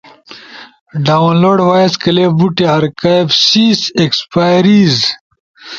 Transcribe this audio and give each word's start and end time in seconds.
ڈاؤنلوڈ، 1.05 1.57
وائس 1.69 1.93
کلپس 2.03 2.33
بوٹے 2.37 2.65
ارکائیو 2.75 3.25
سیز، 3.47 3.79
ایکسپائیریز 3.99 4.95